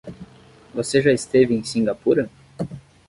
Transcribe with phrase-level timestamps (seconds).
[0.73, 2.27] Você já esteve em Cingapura?